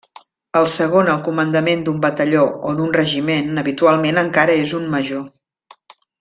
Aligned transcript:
El 0.59 0.67
segon 0.75 1.09
al 1.11 1.19
comandament 1.27 1.83
d'un 1.89 1.99
batalló 2.05 2.45
o 2.69 2.73
d'un 2.79 2.95
regiment 2.97 3.63
habitualment 3.65 4.21
encara 4.25 4.57
és 4.65 4.75
un 4.81 4.89
major. 4.97 5.23